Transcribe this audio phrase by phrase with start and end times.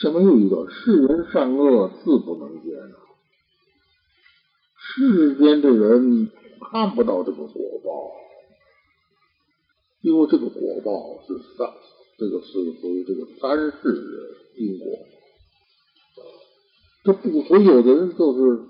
[0.00, 2.96] 下面又一个：世人善恶自不能见啊，
[4.76, 8.12] 世间的人看不到这个果报，
[10.00, 11.72] 因为这个果报是三，
[12.18, 14.98] 这个是属于这个三世因果。
[17.04, 18.64] 这不，所以有的人就是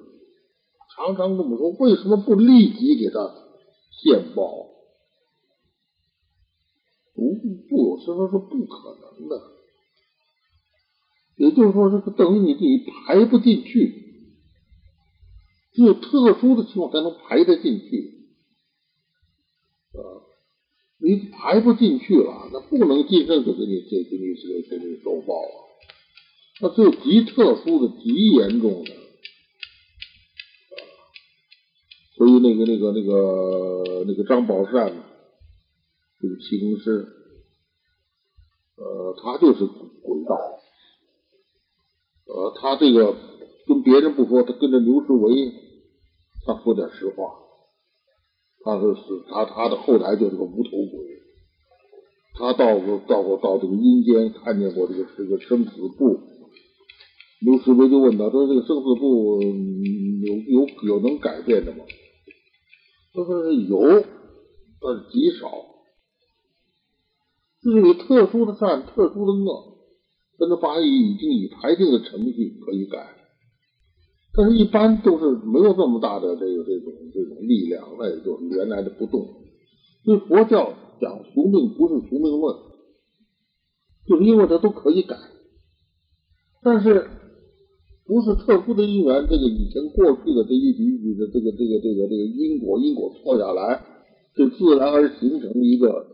[0.95, 3.34] 常常这么说：为什么不立即给他
[3.91, 4.68] 现报？
[7.14, 7.34] 不
[7.70, 9.41] 不，有时候是不可能的。
[11.37, 14.04] 也就是说，这等于你自己排不进去，
[15.72, 18.29] 只有特殊的情况才能排得进去
[19.93, 19.99] 啊！
[20.99, 25.58] 你排不进去了，那不能进任何给你给给你给给你周报啊！
[26.61, 28.96] 那只有极特殊的、极严重的啊！
[32.16, 34.94] 所以那个、那个、那个、那个张宝善，
[36.20, 37.08] 这个气功师，
[38.77, 40.61] 呃，他就是鬼道。
[42.27, 43.14] 呃，他这个
[43.67, 45.53] 跟别人不说，他跟着刘世维，
[46.47, 47.41] 他说点实话。
[48.64, 51.22] 他是是，他他的后台就是个无头鬼。
[52.36, 56.19] 他到过到过到这个阴间，看见过这个这个生死簿。
[57.41, 61.84] 刘世维就问他说：“这个生死簿有有有能改变的吗？”
[63.12, 63.81] 他说：“有，
[64.81, 65.50] 但是极少。
[67.62, 69.73] 就是有特殊的善，特殊的恶。”
[70.36, 73.14] 跟这法医已经以排定的程序可以改，
[74.34, 79.24] 但是一般都是没有这么大的这个这种这种力量，那也就是原来的不动。
[80.04, 82.56] 所以佛教讲宿命不是宿命论，
[84.08, 85.16] 就是因为它都可以改，
[86.62, 87.08] 但是
[88.04, 93.84] 不是特殊的因缘，这个以前过去的这一笔一笔的这个这个这个这个因果因果错下来，
[94.36, 96.08] 就自然而形成一个，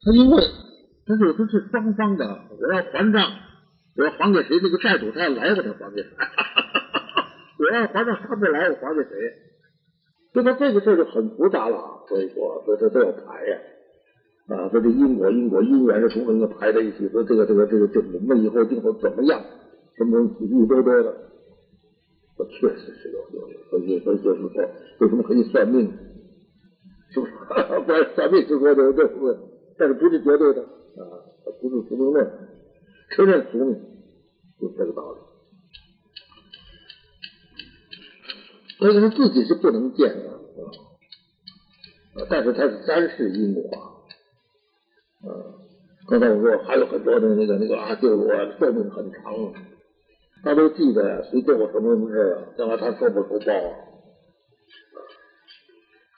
[0.00, 0.42] 它因为。
[1.04, 2.24] 这是这是双方的，
[2.60, 3.30] 我要还账，
[3.96, 4.60] 我要还给谁？
[4.60, 6.10] 这个债主他要来，我才还给谁。
[7.58, 9.10] 我要还账，他不来，我还给谁？
[10.32, 12.04] 所以说这个事就很复杂了。
[12.08, 13.58] 所以说，这这都要排呀。
[14.48, 17.08] 啊，说这因果因果因缘是从什么排在一起？
[17.08, 19.42] 说这个这个这个，就我们以后今后怎么样？
[19.96, 21.14] 什么许许多多的，
[22.38, 23.58] 我确实是有有有。
[23.70, 24.48] 所以所以就是说，
[25.00, 25.92] 为什么可以算命？
[27.12, 27.32] 是不是？
[27.84, 29.36] 不然算命是说的这不，
[29.76, 30.64] 但是不是绝对的。
[30.96, 31.02] 啊，
[31.60, 32.26] 不是宿命论，
[33.10, 33.76] 承认宿命，
[34.60, 35.18] 就这个道理。
[38.78, 43.62] 所以他自己是不能见的，啊，但是他是三世因果，
[45.22, 45.30] 啊，
[46.08, 48.26] 刚才我说还有很多的那个那个阿修罗，
[48.58, 49.32] 寿命很长，
[50.42, 53.76] 他都记得，谁做过什么什么事啊，将来他受不受报啊？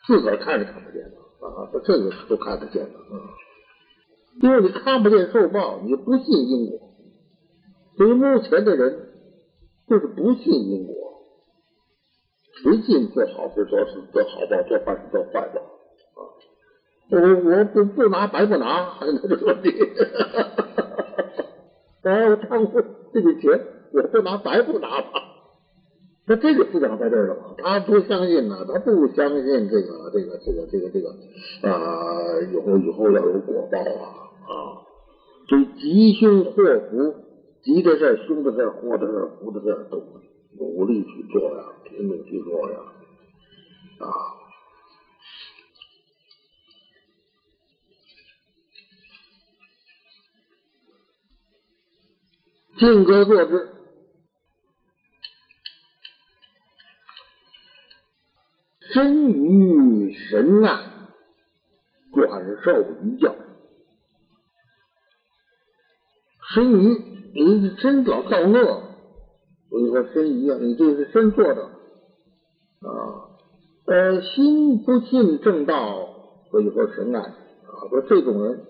[0.07, 3.44] 自个儿看是看不见的，啊，这个都看得见的，啊。
[4.41, 6.79] 因为你看不见受报，你不信因果。
[7.97, 9.09] 所以目前的人
[9.89, 10.95] 就是不信因果，
[12.63, 16.23] 谁信做好事做事做好报，做坏事做坏报啊！
[17.11, 19.71] 我我不不拿白不拿，还有 这个问题。
[22.03, 22.71] 哎，我贪污
[23.13, 23.61] 这笔钱，
[23.93, 25.24] 我不拿白不拿吧？
[26.27, 27.55] 那这个思想在这儿了嘛？
[27.59, 31.11] 他不相信呢，他不相信这个这个这个这个这个
[31.69, 34.25] 啊，以后以后要有果报啊。
[34.45, 34.81] 啊，
[35.49, 36.53] 所以吉凶祸
[36.89, 37.15] 福，
[37.63, 40.03] 吉的事儿、凶的事儿、祸的事儿、福的事儿，都
[40.59, 42.79] 努力去做呀，拼命去做呀，
[43.99, 44.07] 啊，
[52.79, 53.69] 静格坐之，
[58.93, 61.11] 身于神啊，
[62.13, 63.35] 转受一教。
[66.55, 66.97] 身鱼，
[67.35, 68.83] 你身老造恶，
[69.71, 73.31] 所以说身鱼啊，你这是身做的啊。
[73.87, 76.09] 呃，心不信正道，
[76.51, 77.89] 所以说神爱啊。
[77.91, 78.61] 说这种人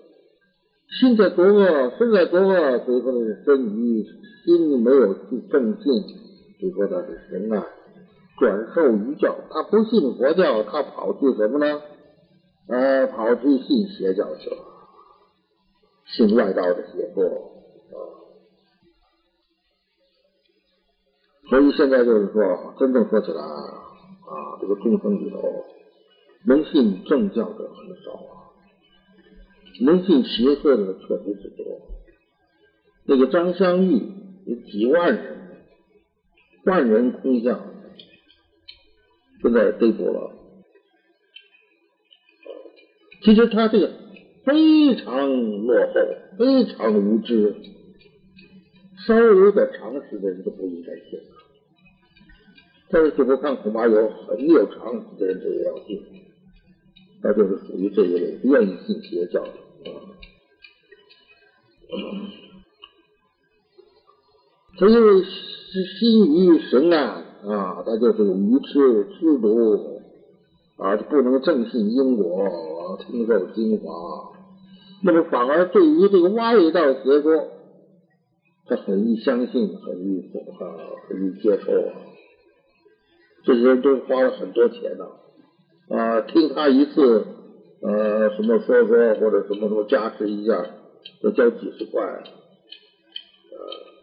[0.99, 4.03] 心在作恶，身在作恶，所以说是身鱼，
[4.45, 6.03] 心没有去正信，
[6.59, 7.65] 所以说他是神啊，
[8.37, 9.35] 转受于教。
[9.49, 11.81] 他不信佛教，他跑去什么呢？
[12.67, 14.57] 呃，跑去信邪教去了，
[16.05, 17.51] 信外道的邪说。
[21.47, 25.63] 所以现在就是说，真正说起来啊，这个众生里头，
[26.47, 28.49] 能信正教的很少啊，
[29.81, 31.81] 能信邪色的确实是多。
[33.05, 34.11] 那个张香玉
[34.47, 35.57] 有几万人，
[36.65, 37.61] 万人空巷，
[39.45, 40.31] 现在逮捕了。
[43.23, 43.91] 其实他这个
[44.43, 45.29] 非常
[45.65, 45.93] 落后。
[46.37, 47.55] 非常无知，
[49.07, 51.17] 稍微有点常识的人都不应该信。
[52.89, 56.03] 但是就不看，恐怕有很有常识的人这也要信，
[57.23, 59.95] 那就是属于这一类愿意信邪教的啊。
[64.77, 70.01] 他因为是心于神啊，啊，他就是愚痴痴毒
[70.77, 73.85] 啊，不能正信因果，听受经法，
[75.03, 77.47] 那么反而对于这个外道学说，
[78.67, 80.61] 他很易相信，很易啊，
[81.07, 81.93] 很易接受啊。
[83.45, 85.05] 这些人都花了很多钱呐，
[85.95, 87.27] 啊，听他一次
[87.81, 90.67] 呃什么说说或者什么什么加持一下，
[91.21, 92.01] 要交几十块。
[92.01, 93.94] 呃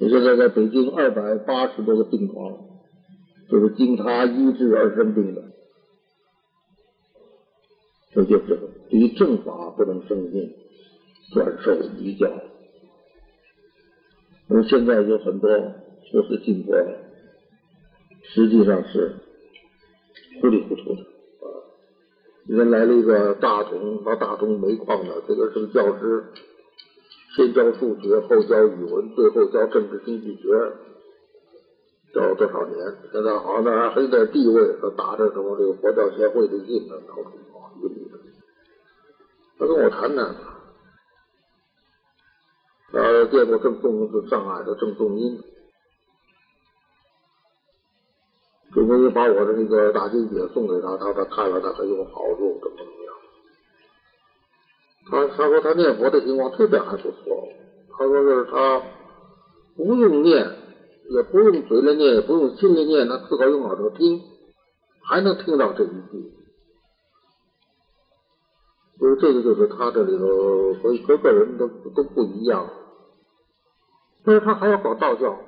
[0.00, 2.56] 你说在在北京二百八十多个病床，
[3.50, 5.42] 就是经他医治而生病的，
[8.12, 8.60] 这就是
[8.90, 10.54] 对于正法不能生信，
[11.34, 12.30] 转受迷教。
[14.48, 15.50] 那么现在有很多
[16.12, 16.72] 说是信佛，
[18.22, 19.16] 实际上是
[20.40, 21.46] 糊里糊涂的啊。
[22.46, 26.24] 人来了一个大同，到大同煤矿的，这个是个教师。
[27.38, 30.48] 先教数学，后教语文，最后教政治经济学，
[32.12, 32.96] 教了多少年？
[33.12, 38.18] 现在好像那还有点地位，和打着什么这个佛教协会的印呢，到处跑一个女的。
[39.56, 40.34] 他跟我谈谈，
[42.90, 45.40] 他见过郑仲是上海的郑仲音，
[48.74, 52.92] 郑仲音把我的那个大经典送给他，他他看了，他很有好处，怎么怎么？
[55.10, 57.48] 他他说他念佛的情况特别还不错。
[57.96, 58.82] 他说是他
[59.76, 60.50] 不用念，
[61.10, 64.20] 也不用嘴里念，也不用心里念，他自个用耳朵听，
[65.08, 66.32] 还能听到这一句。
[68.98, 72.68] 所以这个就是他这里头和各个人都都不一样。
[74.24, 75.38] 但是他还要搞道教。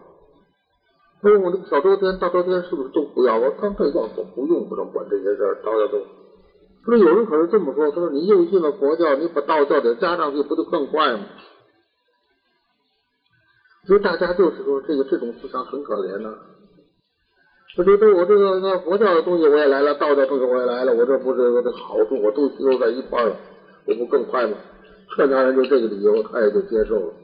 [1.21, 3.37] 他说我这个小周天、大周天是不是都不要？
[3.37, 6.20] 我刚才要说不用，不能管这些事儿，大家都。
[6.85, 11.27] 说有人可是这么说，他说你又信了佛教，你把道教得加上去，不就更快吗？
[13.87, 16.35] 所以大家就是说，这个这种思想很可怜呐。
[17.79, 23.37] 我觉得我这个那佛教的东西我也来了，道教东西我也来了，我这不是我的好处，我都吸收在一块了，
[23.87, 24.57] 我不更快吗？
[25.17, 27.15] 劝他人就这个理由，他也就接受了。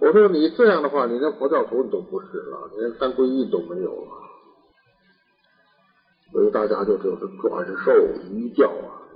[0.00, 4.08] 我说你这样的话，你连佛教徒你都不是了，连三皈依都没有了。
[6.34, 7.92] 所以大家就就是转受
[8.32, 9.06] 愚教啊，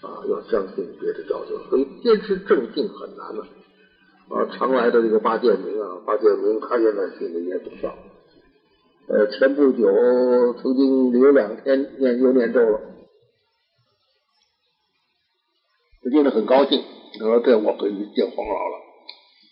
[0.00, 3.46] 啊，要相信别的教就所以坚持正信很难了。
[4.30, 7.94] 啊，常来的这个八戒明啊，八戒明他现在心里也不少。
[9.08, 12.80] 呃，前不久曾经有两天念又念咒了，
[16.02, 16.82] 他念得很高兴。
[17.18, 18.80] 他说：“这我可以见黄老了。”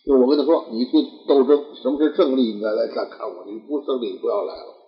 [0.05, 0.91] 就我跟他说：“你去
[1.29, 2.55] 斗争，什么是胜利？
[2.55, 3.45] 你再来看看我。
[3.47, 4.81] 你不胜利，不要来了。”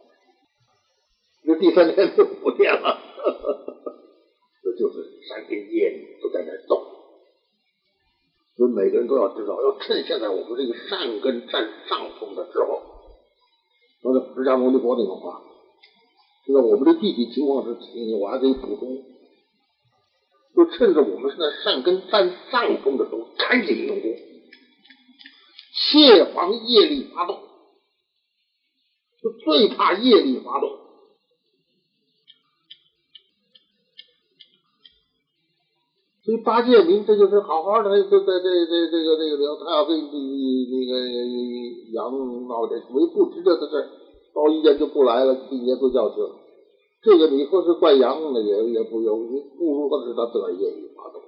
[1.47, 2.99] 这第三天就不念了，
[4.65, 6.83] 这就是三天夜都在那动。
[8.57, 12.83] 所以每个人都要知道，要趁现在我们这个善根占上风的时候。
[14.03, 15.41] 说的释迦牟尼佛那个话，
[16.47, 17.77] 这个我们的具体情况是，
[18.21, 19.05] 我还可以补充，
[20.55, 24.11] 就趁着我们现在善根占上风的时候，赶紧用功，
[25.75, 27.41] 切防业力发动，
[29.23, 30.86] 就最怕业力发动。
[36.27, 40.91] 所以八戒明这就是好好的，就在这这这个这个里头，他要跟那那个
[41.95, 42.11] 杨
[42.51, 43.87] 闹这为不值得的事，
[44.35, 46.35] 到一天就不来了，今年都叫去了。
[47.01, 51.23] 这个你说是怪杨呢，也也不有，不如说是他自个业力发动。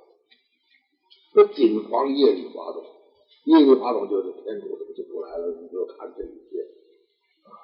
[1.33, 2.83] 说谨防业力发动，
[3.45, 6.59] 业力发动就是天主的就不来了，你就看这一切
[7.47, 7.55] 啊，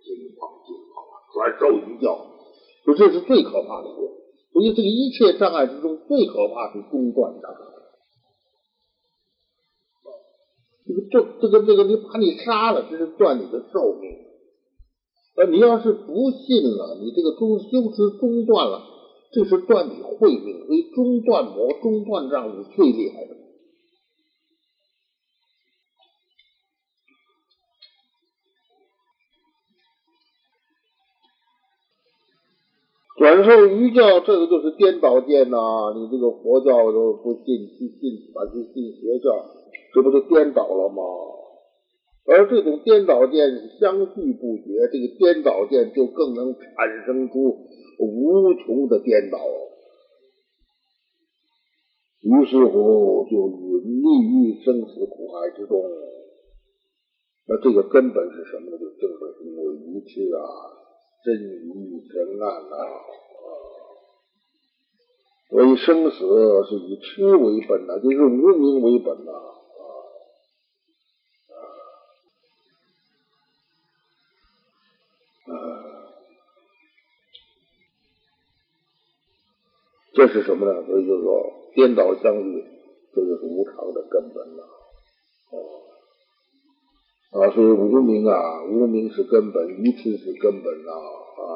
[0.00, 2.24] 谨防谨防啊，转受一教，
[2.86, 4.16] 说这是最可怕的事。
[4.52, 7.58] 所以，这个一切障碍之中，最可怕是中断障碍。
[10.84, 14.10] 这个这这个这个，你把你杀了，这是断你的寿命。
[15.36, 18.82] 呃你要是不信了，你这个中修持中断了，
[19.30, 20.66] 这是断你慧命。
[20.66, 23.36] 所以，中断魔、中断障是最厉害的。
[33.30, 35.56] 转受愚教，这个就是颠倒见呐！
[35.94, 39.30] 你这个佛教都不信，去信，反去信邪教，
[39.94, 41.00] 这不就颠倒了吗？
[42.26, 43.38] 而这种颠倒见
[43.78, 47.68] 相续不绝，这个颠倒见就更能产生出
[48.00, 49.38] 无穷的颠倒。
[52.22, 55.80] 于是乎就隐匿于生死苦海之中。
[57.46, 58.76] 那这个根本是什么呢？
[58.76, 60.42] 就正是因为愚痴啊，
[61.22, 62.80] 真疑神暗呐，啊，
[65.50, 66.24] 所以生死是
[66.76, 69.52] 以痴为本呐，就是无名为本呐，啊
[75.52, 75.54] 啊，
[80.14, 80.82] 这是什么呢？
[80.86, 82.64] 所以就说颠倒相遇，
[83.14, 84.62] 这就是无常的根本呐，
[87.30, 91.46] 啊，所以无名啊，无名是根本，愚痴是根本呐啊！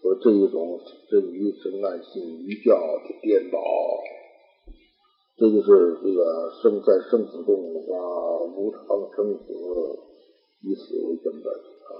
[0.00, 3.58] 说这一种这愚生暗性愚教的颠倒，
[5.36, 7.54] 这就是这个生在生死中
[7.92, 8.80] 啊，无常
[9.14, 9.52] 生死，
[10.62, 11.92] 以死为根本啊。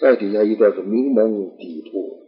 [0.00, 2.18] 再底下一段是明蒙抵触，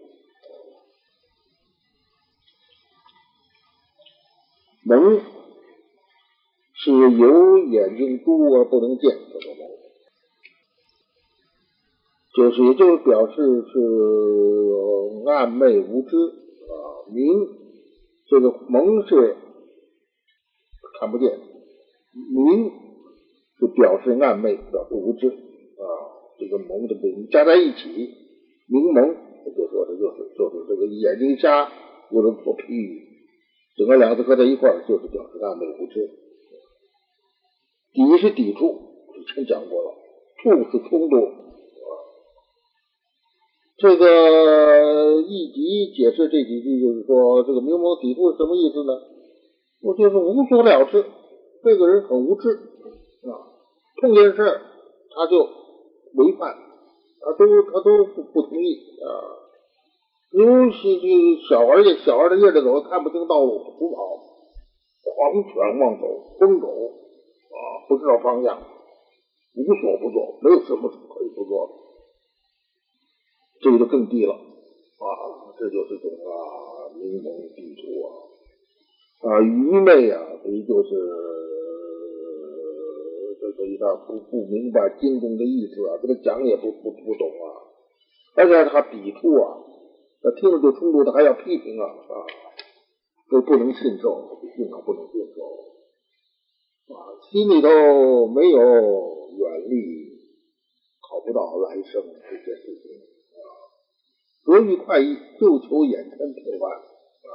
[4.84, 5.39] 蒙。
[6.82, 9.68] 是有眼睛珠而不能见，这个蒙，
[12.34, 13.34] 就是也就是表示
[13.70, 17.04] 是暗昧无知啊。
[17.12, 17.48] 明
[18.28, 19.36] 这个蒙是
[20.98, 21.38] 看不见，
[22.34, 22.70] 明
[23.58, 25.84] 是表示暗昧，表示无知啊。
[26.38, 27.90] 这个蒙的名加在一起，
[28.68, 29.04] 明蒙，
[29.54, 31.66] 就说这就是就是这个眼睛瞎
[32.08, 33.02] 或者做譬喻，
[33.76, 36.19] 整个两个字合在一块，就是表示暗昧无知。
[37.92, 38.78] 抵是抵触，
[39.12, 39.90] 之前讲过了。
[40.42, 41.30] 触是冲突啊。
[43.76, 48.92] 这个一集解释这几句，就是说这个明蒙抵触什么意思呢？
[49.82, 51.04] 我就是无所了知，
[51.64, 53.30] 这个人很无知啊。
[54.00, 54.60] 碰见事儿
[55.14, 56.54] 他就违反，
[57.20, 59.08] 他都他都不不同意啊。
[60.32, 63.96] 尤其这小孩儿小孩儿的夜里走，看不清道路，胡跑，
[65.02, 66.68] 狂犬妄走，疯狗。
[67.50, 68.58] 啊，不知道方向，
[69.54, 71.72] 无所不做，没有什么可以不做的，
[73.60, 75.10] 这个就更低了啊！
[75.58, 78.08] 这就是种啊，明蒙地图啊，
[79.28, 80.88] 啊，愚昧啊，所以就是
[83.40, 87.44] 这这一他不不明白经中的意思啊，跟他讲也不不不懂啊，
[88.36, 89.58] 而且他抵触啊，
[90.22, 92.24] 他听了就冲突，他还要批评啊啊，
[93.30, 95.69] 都不能信受，经常不能接受。
[97.30, 100.18] 心里头没有远虑，
[101.00, 102.90] 考不到来生这件事情
[103.36, 103.40] 啊，
[104.44, 106.72] 得于快意，就求眼前平安
[107.28, 107.32] 啊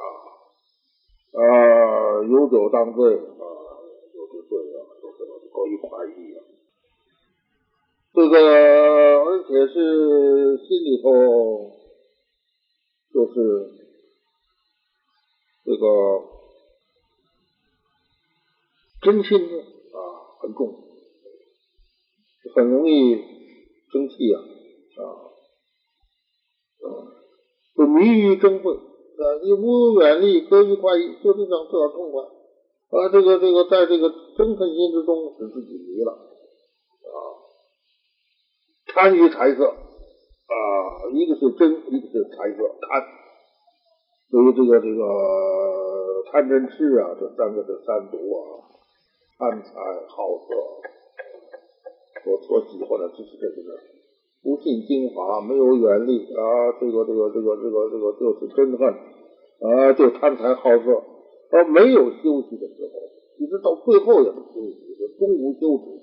[1.34, 3.46] 啊，有酒当醉啊，
[4.14, 6.44] 有酒醉啊，就是得于快意啊。
[8.14, 8.38] 这个
[9.24, 11.08] 而且是心里头
[13.14, 13.72] 就是
[15.64, 16.36] 这个。
[19.06, 19.98] 真心呢啊
[20.42, 20.74] 很重，
[22.56, 23.16] 很容易
[23.92, 24.42] 生气啊
[24.98, 25.06] 啊，
[27.78, 33.10] 就迷于争会啊，你无远虑，隔于快意，就是想自个痛快啊。
[33.12, 37.18] 这个这个，在这个争恨心之中，使自己迷了啊。
[38.88, 40.56] 贪于财色啊，
[41.14, 43.06] 一个是真，一个是财色贪。
[44.32, 48.74] 所以这个这个贪嗔痴啊，这三个是三毒啊。
[49.38, 49.70] 贪财
[50.08, 50.48] 好色，
[52.24, 53.75] 我所喜欢的就是这个，
[54.42, 58.88] 不信精华，没有远虑啊，这个这个这个这个这个就是真恨
[59.60, 61.04] 啊，就贪财好色，
[61.51, 62.96] 而没有休息的时候，
[63.38, 66.00] 一直到最后也不休息，就终无休止，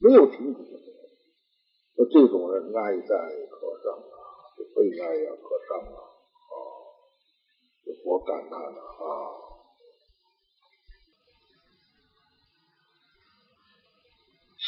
[0.00, 3.14] 没有停止的时候，这种人哀在
[3.48, 4.18] 可上啊，
[4.74, 6.58] 悲哀呀可上啊，啊，
[7.84, 9.45] 这多感叹呐啊！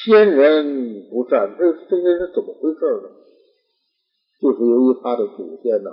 [0.08, 3.10] 先人不善，这这些人怎么回事呢？
[4.40, 5.90] 就是由于他的祖先呢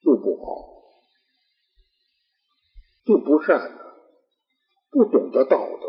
[0.00, 0.94] 就不好，
[3.04, 3.76] 就不善，
[4.92, 5.86] 不懂得道德，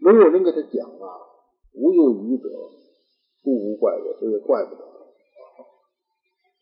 [0.00, 1.20] 没有人给他讲啊，
[1.74, 2.48] 无有愚者，
[3.44, 4.80] 不无怪恶，这也怪不得。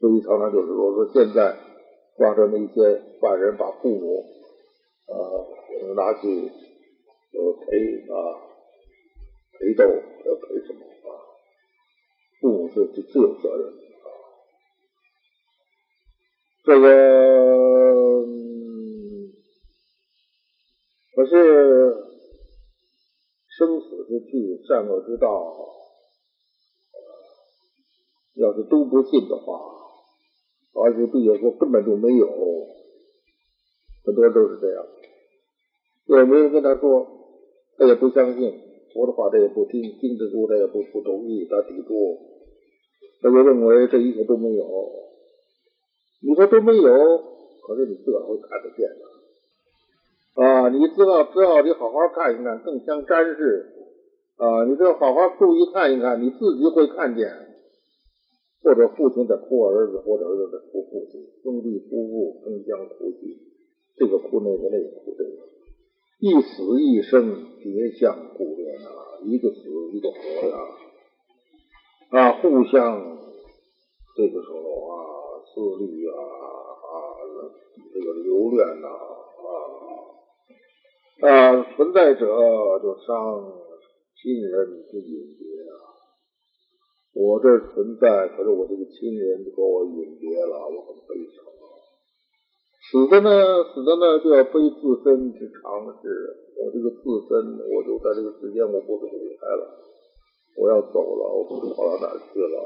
[0.00, 1.56] 所以常常就是说，说现在
[2.18, 4.26] 发生的一些犯人把父母
[5.06, 6.50] 呃拿去。
[7.36, 7.76] 呃赔
[8.08, 8.16] 啊
[9.58, 11.08] 赔斗呃赔什么啊？
[12.40, 14.06] 父母是是自有责任啊。
[16.64, 16.86] 这个
[21.14, 21.32] 可是
[23.56, 25.26] 生死之趣，善恶之道，
[28.34, 29.58] 要是都不信的话，
[30.74, 32.28] 而且并且说根本就没有，
[34.04, 34.86] 很多都是这样。
[36.04, 37.06] 有没人跟他说，
[37.78, 38.65] 他也不相信
[38.96, 42.16] 佛的话，他也不听，听得多他也不不同意，他抵触，
[43.20, 44.64] 他就认为这一切都没有。
[46.24, 46.82] 你说都没有，
[47.60, 50.68] 可是你自个儿会看得见的啊！
[50.72, 53.68] 你知道，知道你好好看一看，更像瞻视
[54.38, 54.64] 啊！
[54.64, 57.28] 你只要好好注意看一看，你自己会看见。
[58.62, 63.38] 或者父亲在哭儿子，或者儿子在哭父亲，兄弟夫妇争相哭泣，
[63.94, 65.45] 这个哭那个，那个哭这个，
[66.18, 70.16] 一死一生，别相顾念啊，一个死一个活
[70.48, 70.56] 呀，
[72.10, 73.18] 啊，互相
[74.16, 74.56] 这个时候
[74.88, 74.96] 啊，
[75.44, 76.96] 思虑啊啊，
[77.92, 79.44] 这个留恋呐啊
[81.28, 82.24] 啊，存在者
[82.82, 83.52] 就伤
[84.16, 85.92] 亲人之隐别啊。
[87.12, 91.44] 我这存在，可是我这个亲人就和我永别了，我很悲伤。
[92.90, 93.30] 死的呢，
[93.74, 96.06] 死的呢就要背自身之常事。
[96.56, 99.62] 我这个自身，我就在这个世间，我不能离开了，
[100.56, 102.56] 我要走了，我不知跑到哪儿去了，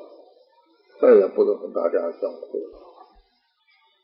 [1.00, 2.78] 再也不能跟大家相会了。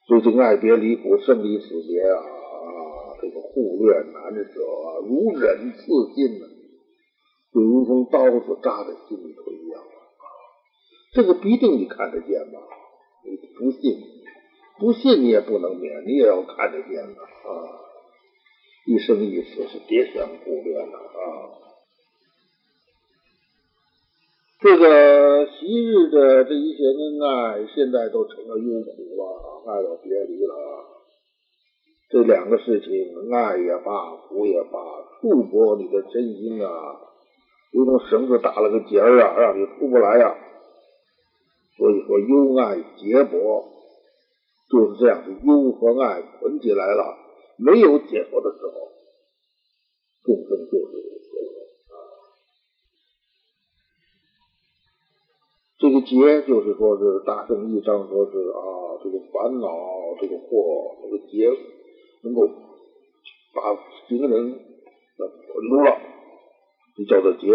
[0.09, 2.19] 最近爱别离苦，生离死别啊，
[3.21, 6.47] 这个互恋难舍啊，如忍刺心呢，
[7.53, 9.83] 就如同刀子扎在心里头一样。
[11.13, 12.61] 这个必定你看得见吗？
[13.25, 14.01] 你不信，
[14.79, 17.81] 不信你也不能免，你也要看得见的啊！
[18.87, 21.65] 一生一死是别想忽略了啊！
[24.61, 30.55] 这个昔日的这一切恩爱，现在都成了忧苦了，爱到别离了。
[32.09, 34.79] 这两个事情，爱也罢，苦也罢，
[35.21, 37.01] 束缚你的真心啊，
[37.73, 40.37] 如同绳子打了个结儿啊，让你出不来呀。
[41.77, 43.76] 所以说，忧爱结薄
[44.69, 47.17] 就是这样，是忧和爱捆起来了，
[47.57, 48.91] 没有解脱的时候，
[50.25, 51.39] 众生就是结
[51.87, 51.95] 啊。
[55.79, 59.69] 这个结就是说是大圣一章说是啊，这个烦恼，
[60.21, 61.49] 这个祸，这个结
[62.25, 62.49] 能够
[63.55, 63.77] 把
[64.09, 64.51] 几个人
[65.17, 66.01] 捆住了，
[66.97, 67.47] 就叫做结；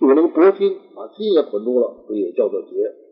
[0.00, 3.03] 有那个薄心，把心也捆住了，这也叫做结。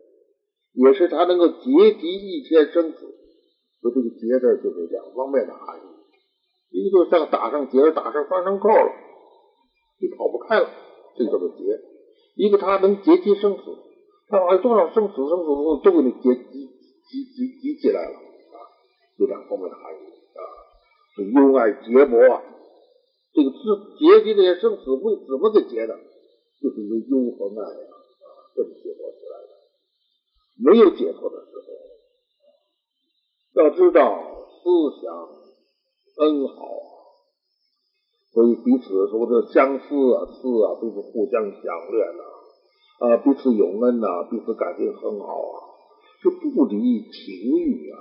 [0.73, 2.97] 也是他能够结敌一切生死，
[3.81, 5.85] 说这个结字就是两方面的含义，
[6.69, 8.91] 一个就像打上结，打上双生扣了，
[10.01, 10.67] 你跑不开了，
[11.17, 11.63] 这叫做结；
[12.35, 13.61] 一个他能结其生死，
[14.29, 16.67] 他把多少生死生死都都给你结集
[17.05, 18.57] 集集集起来了啊，
[19.17, 20.41] 有两方面的含义啊，
[21.15, 22.41] 是忧爱结薄啊，
[23.31, 23.57] 这个是
[23.99, 25.93] 结集这些生死为怎么给结的？
[26.63, 29.02] 就是由忧和爱啊啊这么结的。
[30.63, 31.51] 没有解脱的时
[33.53, 34.61] 候，要知道思
[35.01, 35.13] 想
[36.17, 37.11] 恩好啊，
[38.31, 42.23] 所以彼此说这相思啊思啊，都是互相想念呐
[42.99, 45.59] 啊，彼此有恩呐，彼此感情很好啊，
[46.21, 47.97] 是不离情欲啊。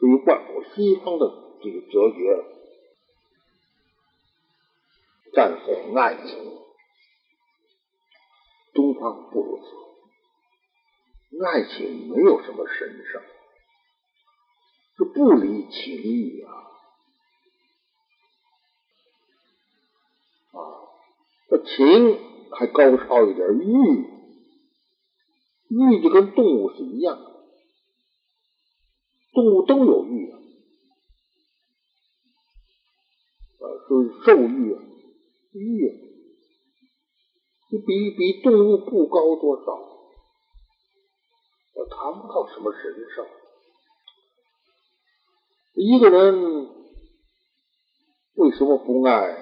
[0.00, 1.30] 对于外国西方的
[1.62, 2.44] 这个哲学，
[5.34, 6.26] 赞颂爱情，
[8.72, 9.83] 东方不如此。
[11.42, 13.22] 爱情没有什么神圣，
[14.96, 16.52] 是不离情欲啊！
[20.52, 20.58] 啊，
[21.48, 22.18] 这情
[22.52, 24.06] 还高超一点，欲
[25.70, 27.44] 欲就跟动物是一样的，
[29.32, 30.38] 动物都有欲啊，
[33.58, 34.82] 啊，是兽欲啊，
[35.52, 36.00] 欲
[37.70, 39.93] 你比比动物不高多少。
[41.74, 43.26] 我谈不到什么神圣。
[45.74, 46.68] 一个人
[48.36, 49.36] 为什么不爱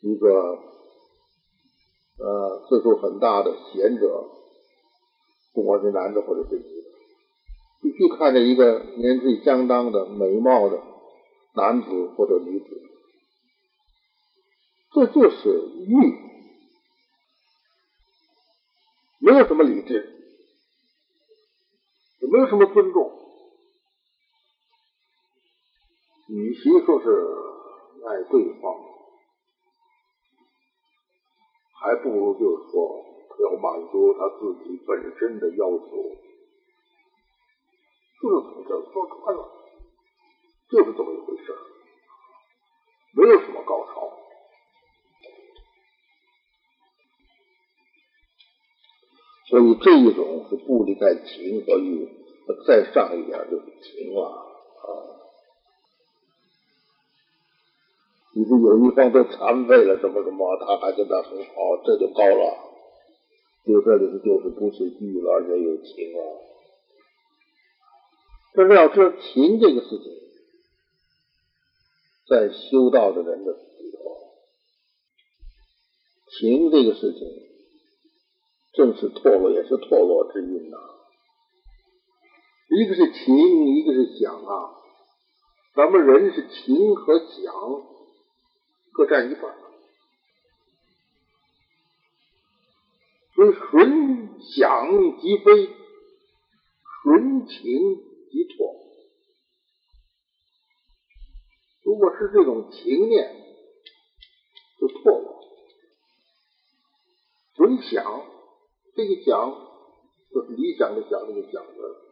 [0.00, 0.28] 一个
[2.18, 4.30] 呃岁数很大的贤者，
[5.52, 6.88] 不管是男的或者是女的，
[7.82, 10.80] 必须看着一个年纪相当的美貌的
[11.54, 12.66] 男子或者女子，
[14.92, 15.48] 这就是
[15.88, 16.14] 欲，
[19.18, 20.15] 没有什么理智。
[22.30, 23.12] 没有什么尊重，
[26.28, 27.08] 与其说是
[28.04, 28.74] 爱对方，
[31.80, 33.04] 还不如就是说
[33.38, 35.86] 要满足他自己本身的要求，
[38.20, 39.40] 就是从这说穿了，
[40.68, 41.54] 就是这么一回事
[43.14, 44.12] 没有什么高潮。
[49.48, 52.15] 所以这一种是不离开情和欲，
[52.54, 54.86] 再上一点就是情啊啊
[58.34, 62.66] 你说有一方都残废了什么什么他还跟他很好这就高了。
[63.66, 66.22] 就这里头就是不是玉了而且有情啊
[68.54, 70.12] 这是要知道情这个事情
[72.28, 74.18] 在修道的人的里头
[76.38, 77.28] 情这个事情
[78.74, 80.95] 正是堕落也是堕落之因呐。
[82.68, 84.70] 一个是情，一个是想啊。
[85.74, 87.52] 咱们人是情和想。
[88.92, 89.54] 各占一半，
[93.34, 95.68] 所以纯想即非，
[97.04, 97.56] 纯情
[98.30, 98.74] 即错。
[101.84, 103.36] 如果是这种情念，
[104.80, 105.42] 就错了。
[107.54, 108.02] 纯想，
[108.94, 109.50] 这个想
[110.32, 112.05] 就是理想的想，那个想字，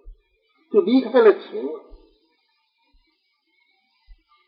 [0.74, 1.84] 就离开了情了，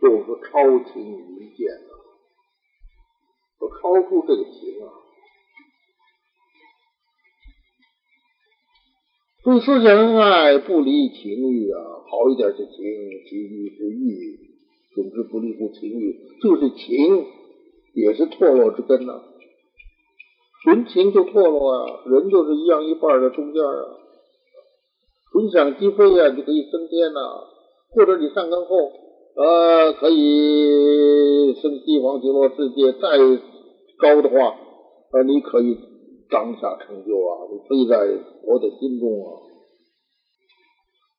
[0.00, 0.58] 就是超
[0.92, 1.94] 情于见了。
[3.60, 4.90] 都超出这个情啊！
[9.44, 11.78] 所以说，想恩爱不离情欲啊，
[12.10, 12.74] 好一点是情，
[13.28, 14.50] 情欲是欲，
[14.96, 17.24] 总之不离乎情欲，就是情，
[17.94, 19.22] 也是堕落之根呐。
[20.64, 24.02] 纯情就堕落啊，人就是一样一半的中间啊。
[25.32, 27.20] 纯想即飞啊，就可以升天呐，
[27.94, 28.92] 或者你上根后。
[29.36, 33.18] 呃，可以升西方极乐世界，再
[33.98, 34.56] 高的话，
[35.12, 35.76] 呃，你可以
[36.30, 37.98] 当下成就啊，你飞在
[38.40, 39.44] 佛的心中啊。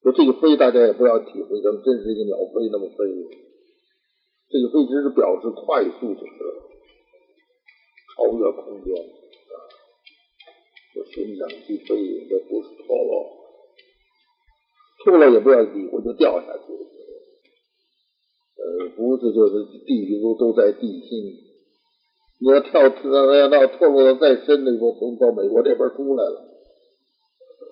[0.01, 3.05] 说这个飞，大家也不要体会成真是一个鸟飞那么飞，
[4.49, 6.33] 这个飞只是表示快速就是，
[8.15, 9.05] 超越空间啊。
[10.95, 13.36] 说寻想即飞，这不是错落，
[15.07, 16.83] 错了也不要理会，就掉下去了。
[18.59, 21.47] 呃，不是，就是地里头都在地心。
[22.41, 26.43] 你要跳，要要到堕落的再深的，我从到美国这边出来了。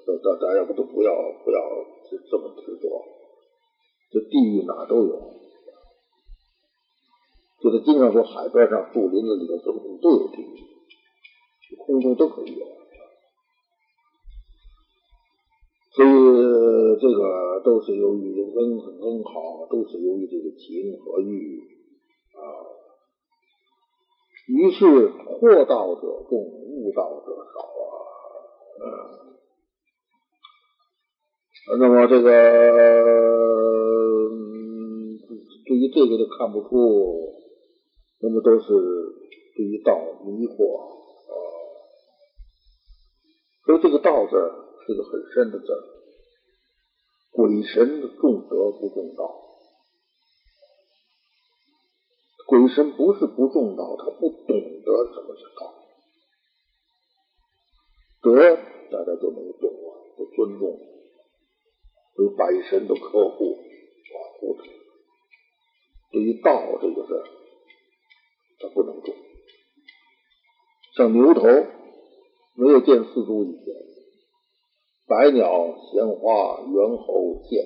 [0.05, 1.11] 这这咱要不都不要
[1.43, 1.59] 不要
[2.31, 3.03] 这么执着，
[4.11, 5.33] 这地狱哪都有。
[7.61, 12.65] 就是经常说海边上、树林子里头，什么都有地狱，空中都可以有。
[15.95, 16.07] 所以
[16.99, 21.61] 这个都是由于恩恩好，都是由于这个情和欲
[22.33, 22.43] 啊。
[24.47, 27.95] 于是惑道者众，悟道者少啊。
[31.71, 32.29] 嗯，那么这个
[35.65, 36.67] 对于这个就看不出，
[38.19, 38.67] 那么都是
[39.55, 40.83] 对于道迷惑啊。
[43.65, 44.64] 所以这个道字。
[44.85, 45.81] 是个很深的字儿，
[47.31, 49.41] 鬼神重德不重道。
[52.45, 55.73] 鬼神不是不重道，他不懂得什么是道。
[58.21, 58.55] 德
[58.91, 60.79] 大家都能懂啊，都尊重，
[62.15, 63.55] 对百神都呵护
[64.13, 64.63] 保护着。
[66.11, 67.23] 对于道这个事儿，
[68.59, 69.15] 他不能重。
[70.95, 71.41] 像牛头
[72.53, 73.94] 没有见四柱以前。
[75.07, 77.65] 百鸟、鲜花、猿猴、见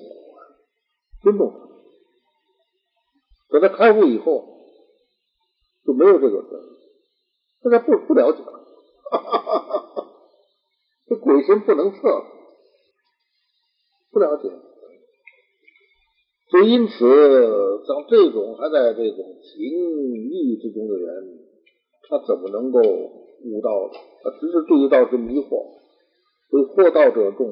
[1.21, 1.59] 尊重他。
[3.49, 4.45] 等他开悟以后，
[5.85, 6.47] 就没有这个事
[7.63, 8.53] 大家不不了解了，
[11.07, 11.97] 这鬼神不能测，
[14.11, 14.49] 不了解。
[16.51, 16.93] 所以因此，
[17.85, 21.39] 像这种还在这种情欲之中的人，
[22.07, 23.91] 他怎么能够悟道？
[24.23, 25.79] 他只是对于道是迷惑。
[26.49, 27.45] 所以惑道者众，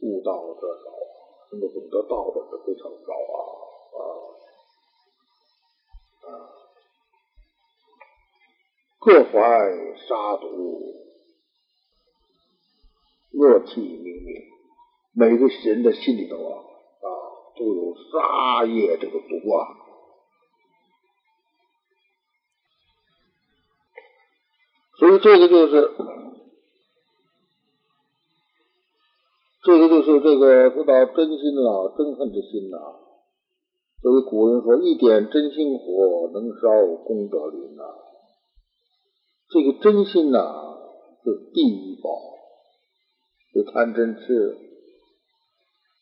[0.00, 1.52] 悟道者少啊！
[1.52, 3.36] 能够懂得道的是非常少啊
[3.92, 4.00] 啊
[6.24, 6.28] 啊！
[8.98, 9.30] 各怀
[10.08, 10.46] 杀毒，
[13.32, 14.28] 恶气冥冥，
[15.12, 16.64] 每个人的心里头啊
[17.02, 17.06] 啊
[17.58, 19.68] 都有杀业这个毒啊，
[24.98, 26.17] 所以这个就是。
[29.68, 32.78] 这个就是这个说到真心了，憎恨之心呐。
[34.00, 37.84] 所以古人说：“一点真心火，能烧功德林呐。”
[39.52, 40.40] 这个真心呐，
[41.22, 42.08] 是地狱宝，
[43.52, 44.56] 是贪嗔痴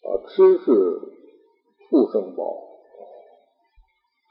[0.05, 0.65] 啊，痴是
[1.91, 2.45] 畜生宝。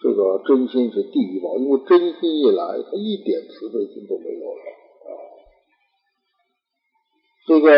[0.01, 4.74] 这个真心是地狱宝，因为真心一来，他一点慈悲心都没有了。
[7.47, 7.69] 这个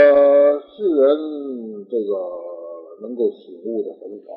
[0.61, 2.13] 世人，这个
[3.01, 4.31] 能够醒悟的很少，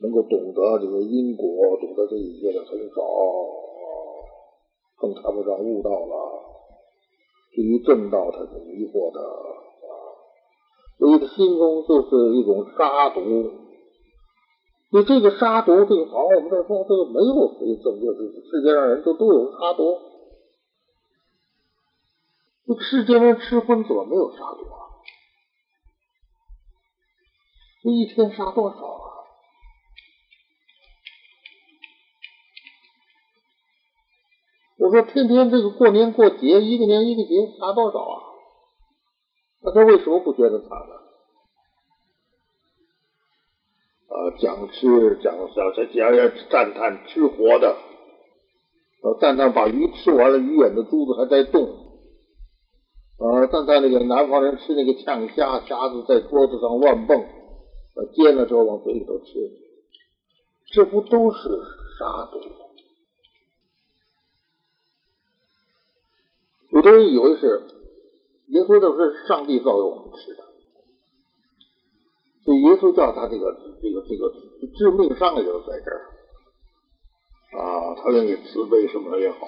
[0.00, 1.44] 能够懂得这个因果，
[1.76, 3.02] 懂得这一切的很少，
[4.96, 6.40] 更谈不上悟道了。
[7.54, 9.28] 对于正道，他是迷惑的啊，
[10.98, 13.20] 所以他心中就是一种杀毒。
[14.90, 18.06] 你这个杀毒，这个好，我们这说这个没有谁正确，
[18.50, 20.13] 世界上人都都有杀毒。
[22.66, 24.88] 这世间人吃荤怎么没有杀毒啊？
[27.82, 29.10] 这一天杀多少啊？
[34.78, 38.22] 我说天天这个过年过节，一个年一个节，杀多少啊？
[39.60, 40.94] 那他为什么不觉得惨呢？
[44.08, 47.76] 啊，讲吃讲讲讲讲赞叹吃活的，
[49.02, 51.83] 呃，赞叹把鱼吃完了，鱼眼的珠子还在动。
[53.16, 57.20] 呃，但在那个南方人吃那个呛虾，虾子在桌子上乱蹦，
[57.94, 59.50] 呃，煎了之后往嘴里头吃，
[60.72, 61.48] 这不都是
[61.98, 62.40] 杀毒？
[66.70, 67.62] 有的人以为是
[68.48, 70.42] 耶稣都是上帝造给我们吃的，
[72.44, 74.32] 所以耶稣叫他这个这个这个
[74.76, 76.10] 致命伤也就是在这儿
[77.62, 79.46] 啊，他愿意慈悲什么也好。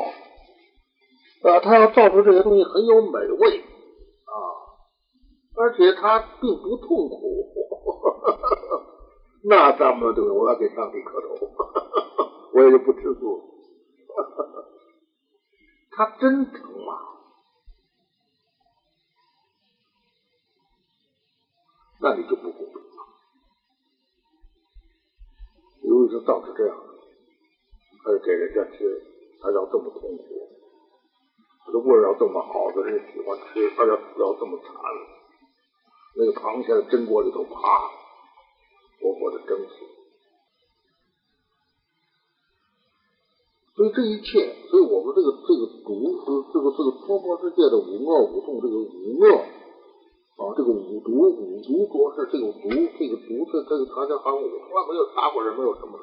[1.51, 4.35] 啊，他要造出这些东西很有美味啊，
[5.57, 7.53] 而且他并不痛苦，
[9.49, 11.29] 那咱们对我要给上帝磕头，
[12.53, 13.43] 我也就不吃素。
[15.93, 16.99] 他真疼吗？
[22.01, 23.07] 那你就不公平了。
[25.83, 26.77] 如果是造成这样，
[28.05, 29.03] 还给人家吃，
[29.43, 30.56] 还要这么痛苦？
[31.73, 34.71] 这味儿要这么好，的人喜欢吃，而且死要这么惨。
[36.17, 37.59] 那个螃蟹在蒸锅里头啪，
[39.01, 39.75] 活活的蒸死。
[43.75, 49.37] 所以这一切，所以我们这个这个毒，这个这个娑婆世界的五恶五痛，这个五恶
[50.41, 55.99] 啊，这个五毒五毒浊是这个毒，这个毒这这个唐家含五，从来没有杀过人，没有什么。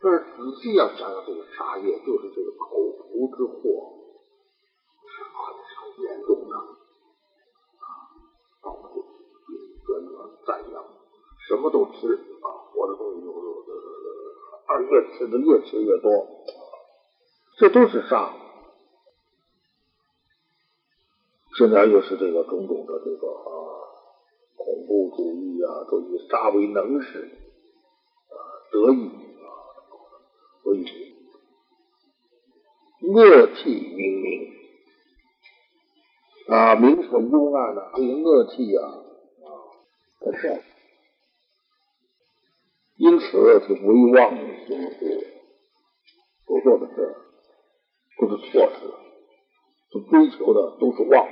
[0.00, 2.76] 但是仔细要想想，这个杀业就是这个口
[3.10, 3.91] 福之祸。
[6.02, 7.86] 严重的啊，
[8.62, 9.04] 到处
[9.86, 10.84] 宣传赞扬，
[11.48, 13.72] 什么都吃啊，活的东西有有的，
[14.66, 16.10] 二越吃的越吃越多，
[17.58, 18.34] 这都是杀。
[21.58, 23.50] 现在又是这个种种的这个啊
[24.56, 27.30] 恐怖主义啊，都以杀为能事
[28.28, 28.34] 啊
[28.72, 29.46] 得意啊，
[30.62, 30.84] 所以
[33.02, 34.51] 恶气冥冥。
[36.52, 39.48] 啊，明蠢幽暗呐，这个恶气呀，啊，
[40.20, 40.54] 太少。
[42.98, 43.24] 因此，
[43.66, 45.26] 是为妄行事，
[46.46, 47.16] 所做的事
[48.20, 48.80] 都是错事，
[49.90, 51.26] 所追求的都是妄。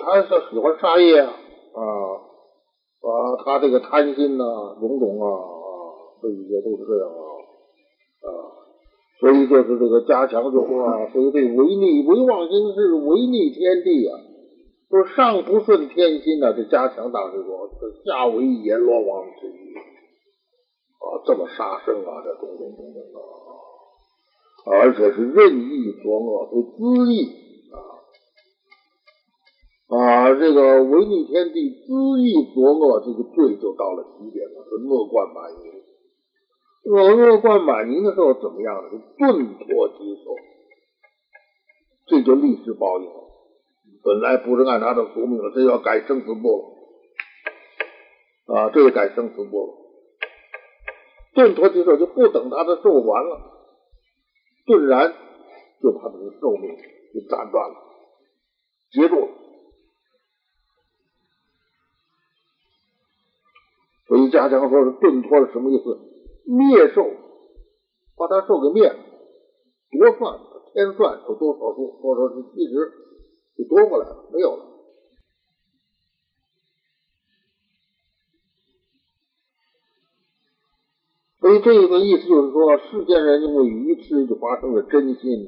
[0.00, 1.30] 他是喜欢杀业啊，
[3.00, 7.22] 啊，他这个贪心呐，种种啊，啊，这一些都是这样啊，
[8.26, 8.57] 啊。
[9.20, 14.14] 所以就是这个加强就说啊，所以这违逆违妄心是违逆天地啊，
[14.88, 17.68] 说上不顺天心呐，这加强大师说，
[18.04, 19.74] 下为阎罗王之意
[21.02, 23.02] 啊，这么杀生啊，这种种种种
[24.66, 27.26] 啊，而且是任意作恶，是恣意
[27.74, 27.76] 啊
[29.98, 35.77] 啊，这个违逆天地、恣意作恶，这个罪就到了极点了，是恶贯满盈。
[36.88, 38.88] 恶恶贯满盈的时候怎么样呢？
[38.90, 40.34] 就顿脱棘手，
[42.06, 43.28] 这就历史报应了。
[44.02, 46.74] 本来不是按他的宿命了，这要改生死簿
[48.46, 48.70] 了啊！
[48.70, 49.74] 这就改生死簿了。
[51.34, 53.38] 顿脱棘手就不等他的寿完了，
[54.64, 55.12] 顿然
[55.82, 56.74] 就把他的寿命
[57.12, 57.76] 给斩断了，
[58.92, 59.28] 截住了。
[64.06, 66.14] 所以家强说是顿脱是什么意思？
[66.48, 67.04] 灭寿，
[68.16, 68.96] 把他兽给灭了，
[69.90, 70.40] 夺算
[70.72, 72.92] 天算有多少数，多少是其实
[73.56, 74.64] 就夺过来了，没有了。
[81.40, 85.46] 所以这个意思就是说，世间人因为愚痴，就发生了真心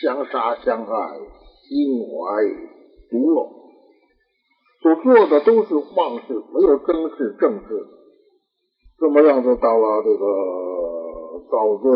[0.00, 1.18] 相杀相害，
[1.68, 2.44] 心怀
[3.10, 3.50] 毒恶，
[4.82, 8.01] 所做的都是妄事，没有真事正事。
[9.02, 10.22] 这么样子到了这个
[11.50, 11.90] 遭罪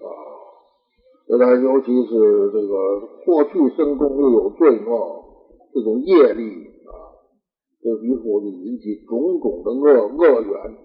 [0.00, 0.08] 啊，
[1.28, 5.24] 现在尤其是这个过去生中又有罪恶，
[5.74, 6.48] 这种业力
[6.88, 7.12] 啊，
[7.84, 10.78] 就于乎就引起种种的恶恶缘，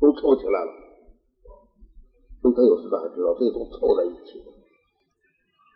[0.00, 0.72] 都凑起来了。
[2.42, 4.42] 所以他有时大家知道，这都凑在一起。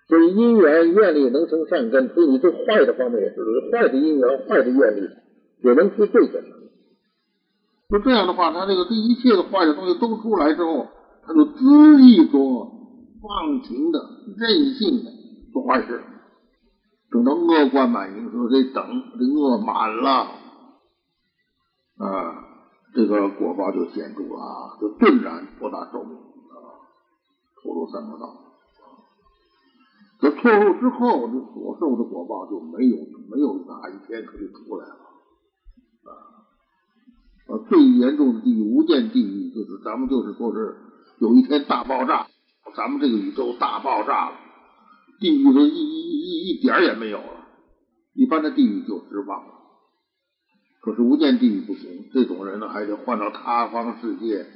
[0.09, 3.37] 所以因缘愿力能成善根，所以你对坏的方面也是，
[3.71, 5.09] 坏的因缘、坏的愿力
[5.63, 6.43] 也能出对的。
[7.89, 10.87] 就这样的话，他这个这一切的坏的东西都出来之后，
[11.23, 12.71] 他就恣意做
[13.23, 13.99] 放情的、
[14.37, 15.11] 任性的
[15.53, 16.05] 做坏事。
[17.11, 18.85] 等到恶贯满盈，的时候，得等
[19.19, 20.11] 这恶满了，
[21.97, 22.45] 啊，
[22.95, 26.85] 这个果报就显著了啊，就顿然扩大寿命啊，
[27.63, 28.37] 投入三恶道。
[30.21, 32.99] 这错入之后，这所受的果报就没有
[33.31, 34.95] 没有哪一天可以出来了
[36.05, 36.38] 啊
[37.49, 37.59] 啊！
[37.69, 40.77] 最严重的地狱无间地狱，就是咱们就是说是
[41.19, 42.27] 有一天大爆炸，
[42.77, 44.37] 咱们这个宇宙大爆炸了。
[45.19, 47.49] 地狱的一一一一点也没有了，
[48.15, 49.55] 一般的地狱就失望了。
[50.81, 54.47] 可是无间地狱不行，这种人呢还得换到他方世界，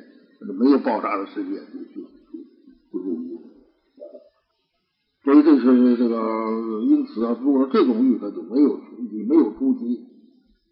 [0.59, 3.38] 没有爆炸的世界去去去入狱。
[5.24, 8.78] 所以这是这个，因此啊，如果说这种狱，他就没有
[9.11, 10.07] 你没有出息，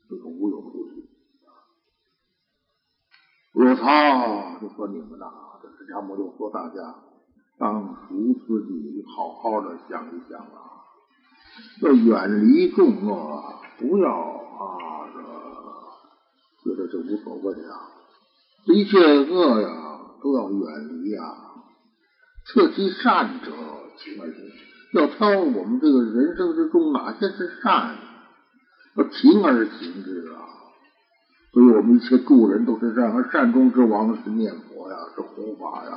[0.08, 0.89] 这个无有出息。
[3.52, 4.60] 我操！
[4.60, 5.26] 就说你们呐，
[5.62, 6.94] 这释迦牟尼说大家。
[7.58, 10.80] 当熟自己，好好的想一想啊，
[11.82, 15.04] 要远离众恶，不要啊，
[16.64, 17.92] 这觉得这无所谓啊，
[18.64, 19.68] 一切恶呀
[20.22, 21.36] 都要远离啊，
[22.46, 23.50] 测其善者
[23.98, 27.94] 情而行之，要挑我们这个人生之中哪些是善，
[28.96, 30.48] 要情而行之啊。
[31.52, 35.90] 所以我们一切助人都是善，而善中之王是念佛呀，是弘法呀。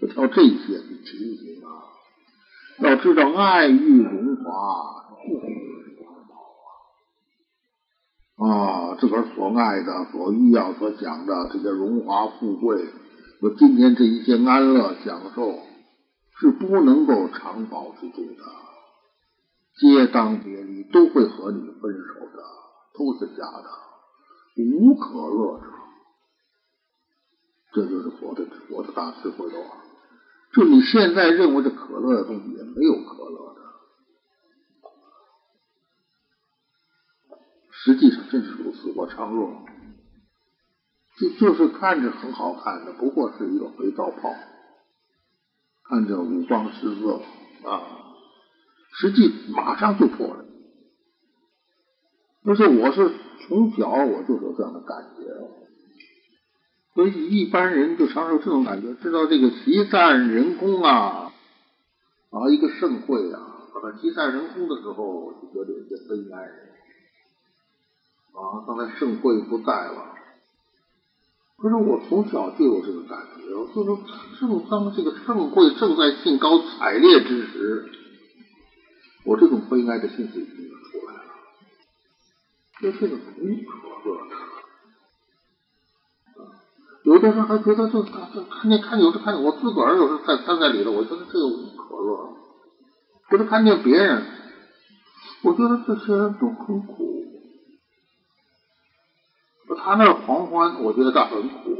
[0.00, 1.68] 要挑这些情形啊！
[2.78, 5.44] 要知道爱欲荣华，不是
[6.02, 6.34] 王道
[8.38, 8.48] 啊！
[8.48, 12.82] 啊，自个儿所爱的、所欲要、所想的这些荣华富贵，
[13.40, 15.58] 说今天这一切安乐享受
[16.40, 18.42] 是不能够长保持住的，
[19.78, 22.42] 皆当别离，都会和你分手的，
[22.98, 23.68] 都是假的，
[24.64, 25.66] 无可乐者。
[27.72, 29.58] 这就是佛的佛的大智慧了。
[30.52, 33.60] 就你现在认为的可乐的东西，也没有可乐的。
[37.70, 38.92] 实际上真是如此。
[38.96, 39.64] 我常说，
[41.18, 44.34] 就就是看着很好看的，不过是一个肥皂泡，
[45.84, 47.22] 看着五光十色
[47.64, 47.82] 啊，
[48.98, 50.44] 实际马上就破了。
[52.42, 53.12] 不是我是
[53.46, 55.24] 从小我就有这样的感觉。
[56.94, 61.32] 所以一般人就常有这种感觉，知道这个集散人工啊，
[62.30, 63.38] 啊一个盛会啊，
[63.82, 66.40] 把集散人工的时候，就觉得有些悲哀。
[68.32, 70.14] 啊，刚才盛会不在了，
[71.58, 73.42] 可是我从小就有这个感觉，
[73.74, 74.02] 就是
[74.40, 77.88] 正当这个盛会正在兴高采烈之时，
[79.24, 80.46] 我这种悲哀的心情，
[82.80, 83.24] 这是个很
[83.64, 83.72] 可
[84.08, 84.36] 乐的。
[87.04, 92.36] 有的人还觉得这这看见看有时看见我自个儿有时在站在里头，我觉得这个无可乐。
[93.28, 94.24] 不是看见别人，
[95.42, 97.26] 我觉得这些人都很苦。
[99.76, 101.70] 他那狂欢，我觉得他很苦。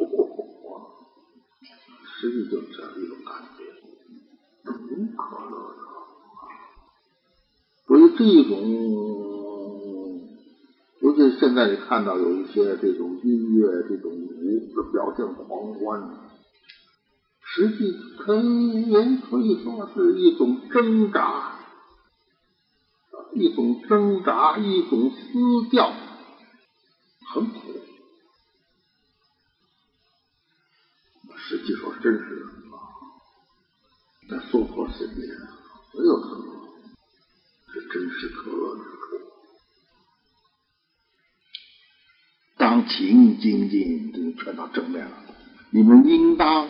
[2.04, 3.64] 实际就是这样一种感觉，
[4.70, 5.78] 无可乐的。
[7.86, 9.29] 所以这种。
[11.10, 16.08] 尤其现在你看到有一些这种音乐、这种舞的表现狂欢，
[17.42, 21.58] 实际可以可以说是一种挣扎，
[23.34, 25.92] 一种挣扎，一种撕掉，
[27.34, 27.58] 很苦。
[31.36, 32.78] 实际说真是啊，
[34.30, 35.14] 在娑婆世界
[35.94, 36.52] 没有可乐，
[37.72, 38.82] 是真实可乐之
[42.60, 45.12] 当勤精进，这就全到正面了。
[45.70, 46.68] 你们应当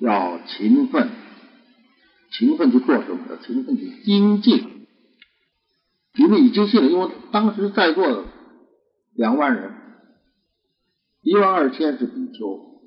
[0.00, 1.08] 要勤奋，
[2.30, 3.26] 勤奋去做什么？
[3.30, 4.86] 要勤奋去精进。
[6.14, 8.24] 你们已经信了，因为当时在座的
[9.14, 9.72] 两万人，
[11.22, 12.82] 一万二千是比丘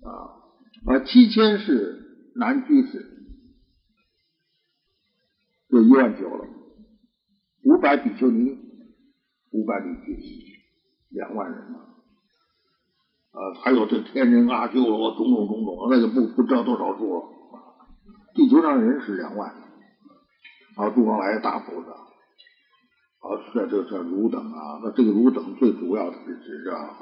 [0.00, 0.40] 啊，
[0.86, 3.26] 而七千是男居士，
[5.68, 6.48] 就一万九了，
[7.62, 8.64] 五百比丘尼。
[9.56, 10.52] 五百里地，
[11.08, 11.80] 两万人嘛，
[13.32, 17.22] 啊，还有这天人阿修罗，种种种种，那就不不知道多少数了。
[18.34, 19.50] 地球上人是两万，
[20.76, 27.00] 啊，东方来大菩萨，啊，这这这汝等啊，那这个汝等最主要的是指着啊，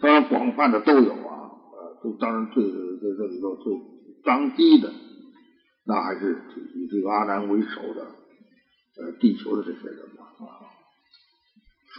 [0.00, 3.74] 当然广泛的都有啊，呃，都当然最在这里头最
[4.24, 4.90] 当机的，
[5.84, 6.40] 那还是
[6.74, 8.06] 以这个阿南为首的
[8.96, 10.23] 呃地球的这些人嘛，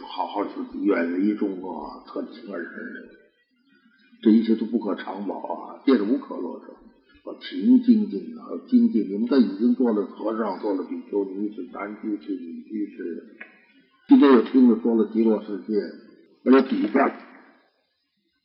[0.04, 3.08] 好好自己远离中国，特情而人，
[4.22, 6.74] 这一切都不可长保啊，变无可乐者。
[7.40, 9.08] 勤精进啊，精进！
[9.08, 13.36] 你们这已经做了和尚，做了比丘尼，是男居士、女居士。
[14.08, 15.74] 今天又听着说了极乐世界，
[16.44, 17.08] 而且底下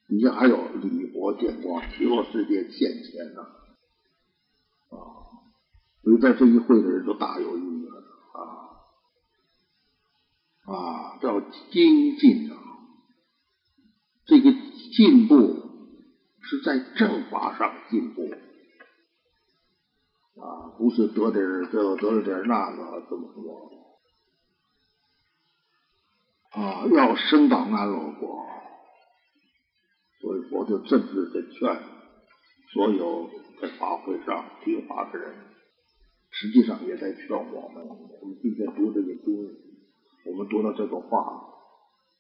[0.08, 3.42] 底下还有礼佛见光，极乐世界现前呢
[4.90, 4.98] 啊！
[6.04, 7.81] 所以在这一会的人都大有意义
[10.72, 11.20] 啊！
[11.22, 11.40] 叫
[11.72, 12.58] 精进啊，
[14.26, 15.36] 这个进步
[16.42, 18.24] 是在正法上进步。
[20.42, 23.70] 啊，不是得点这个得了点那个怎么说？
[26.52, 28.46] 啊，要升到安乐国，
[30.20, 31.80] 所以我就正式的劝
[32.74, 33.30] 所有
[33.62, 35.36] 在法会上听法的人，
[36.32, 37.88] 实际上也在劝我们。
[37.88, 39.71] 我们今天读这个经，
[40.26, 41.42] 我们读到这个话，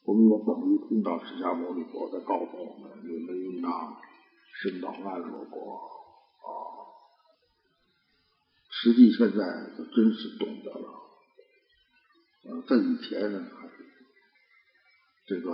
[0.05, 3.95] 我们也等于听到释迦牟尼佛在告诉我们：你们应当
[4.61, 5.75] 升到安乐国
[6.41, 6.49] 啊。
[8.69, 9.37] 实际现在
[9.77, 10.87] 就真是懂得了，
[12.45, 13.45] 呃，在以前呢，
[15.27, 15.51] 这个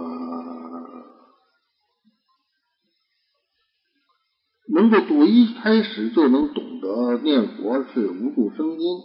[4.70, 9.02] 能够读一开始就能懂得念佛是无住生音，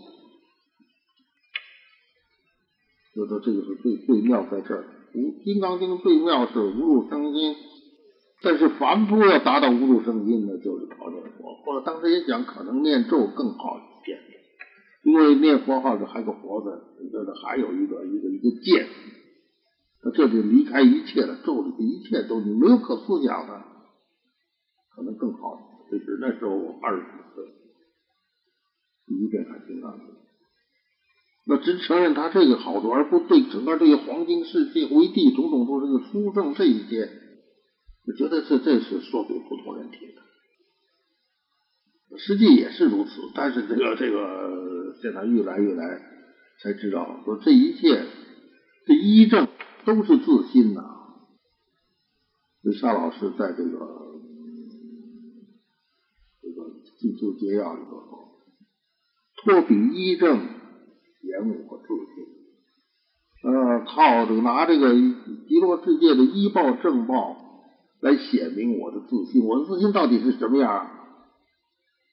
[3.15, 4.85] 觉得这个是最最妙在这儿。
[5.15, 7.55] 无金刚经最妙是无住生音，
[8.43, 11.55] 但是凡夫要达到无住生音呢，就是靠念佛。
[11.65, 14.19] 或者当时也讲，可能念咒更好一点。
[15.05, 16.71] 因为念佛号是还个佛字，
[17.13, 18.87] 这这还有一个一个一个剑，
[20.05, 23.65] 那这就离开一切了，咒里的一切都你没有可思想的，
[24.95, 25.59] 可能更好。
[25.91, 27.45] 其实那时候我二十几岁，
[29.07, 30.07] 第一遍看金刚经，
[31.45, 37.11] 那只承认他这个好处，而不对整个这个黄金世界为地种种都是个殊胜这一些，
[38.07, 40.23] 我觉得这这是说给普通人听的。
[42.19, 46.01] 实际也是如此，但是这个这个现在越来越来
[46.63, 48.05] 才知道，说这一切
[48.87, 49.49] 这一正
[49.85, 50.85] 都是自心呐。
[52.63, 53.79] 这沙老师在这个
[56.41, 56.71] 这个
[57.01, 58.37] 进修节要里头说，
[59.43, 60.17] 托比一
[61.23, 67.37] 言我自信，呃，靠这个拿这个极乐世界的医报正报
[68.01, 70.91] 来显明我的自信，我的自信到底是什么样？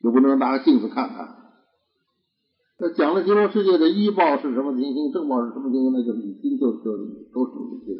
[0.01, 1.35] 又不能拿个镜子看看。
[2.79, 6.97] 那讲了极乐世界的医报是什么情形，正报是什么情形，那就已经就就
[7.33, 7.95] 都是理性。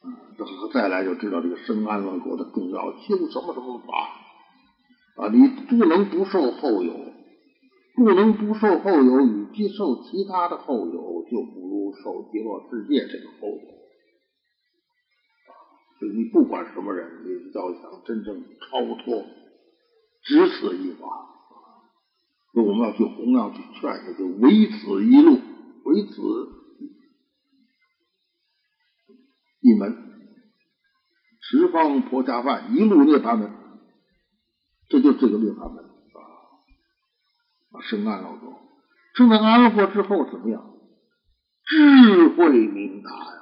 [0.00, 3.84] 啊，这再来就知道这个生安乐国的重要，修什么什么法
[5.16, 5.28] 啊？
[5.28, 6.92] 你不能不受后有，
[7.96, 13.74] 不能不受后有，与其受其他的后有，就不如受极乐世界这个后有。
[15.98, 19.24] 所以你不管什么人，你要想真正超脱。
[20.24, 21.06] 只此一法，
[22.52, 25.38] 说我们要去弘扬、去劝，就唯此一路，
[25.84, 26.12] 唯此
[29.60, 29.94] 一门，
[31.40, 33.52] 十方婆家饭，一路涅槃门，
[34.88, 35.84] 这就是这个涅槃门！
[37.80, 38.60] 生安乐国，
[39.14, 40.70] 生在安乐之后怎么样？
[41.66, 43.40] 智慧明达呀！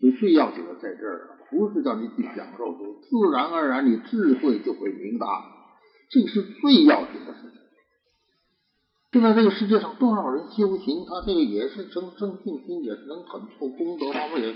[0.00, 1.38] 你最要紧的在这儿啊！
[1.50, 5.26] 不是叫你去享受，自然而然你智慧就会明达，
[6.10, 7.58] 这是最要紧的事情。
[9.12, 14.54] 现在这个世界上多少人修行，他这个也是生生信心，也是能很做功德，他们也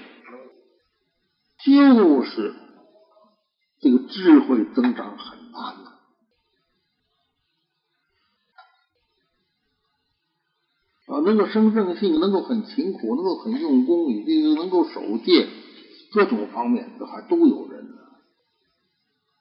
[1.64, 2.55] 就是
[3.81, 5.91] 这个智慧增长很难
[11.13, 15.47] 啊，能够生正性，能够很勤苦，能够很用功，以及能够守戒。
[16.13, 17.99] 各种方面都还都有人呢，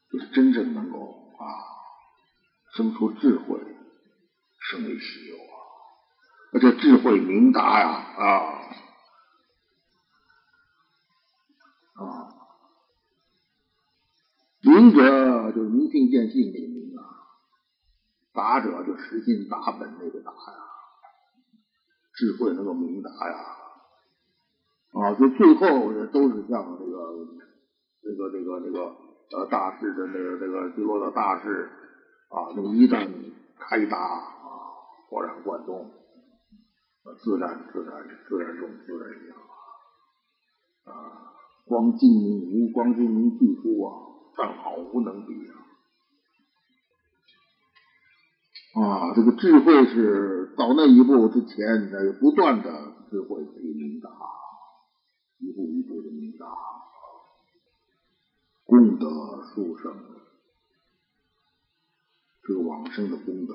[0.10, 0.98] 就是真正能够
[1.38, 1.44] 啊
[2.74, 3.60] 生出智慧，
[4.60, 5.56] 生为稀有啊！
[6.54, 8.26] 而且智慧明达呀啊
[11.96, 12.34] 啊，
[14.62, 17.04] 明者就是明性见性那个明啊，
[18.34, 20.38] 达者就实心达本那个达呀，
[22.14, 23.36] 智慧能够明达呀。
[24.94, 26.98] 啊，就最后也都是像这个、
[28.04, 28.80] 这个、这个、这个
[29.38, 31.70] 呃大师的那个、这个最后的大师
[32.28, 33.08] 啊，那个一旦
[33.58, 34.76] 开达啊，
[35.10, 35.90] 豁然贯通，
[37.18, 39.38] 自然、自然、自然中自然一样
[40.84, 41.32] 啊，
[41.66, 43.96] 光精明无光精明技术啊，
[44.36, 45.61] 但好无能比啊！
[48.74, 52.72] 啊，这个智慧是到那一步之前，那不断的
[53.10, 54.10] 智慧可以明达，
[55.40, 56.46] 一步一步的明达，
[58.64, 59.10] 功德
[59.54, 59.94] 殊胜，
[62.44, 63.54] 这个往生的功德，